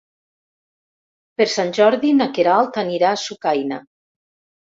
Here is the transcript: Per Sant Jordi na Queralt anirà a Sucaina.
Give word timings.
Per 1.41 1.47
Sant 1.55 1.69
Jordi 1.79 2.15
na 2.23 2.29
Queralt 2.39 2.81
anirà 2.85 3.11
a 3.11 3.21
Sucaina. 3.27 3.81